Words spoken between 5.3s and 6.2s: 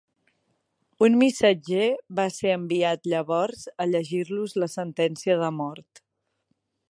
de mort.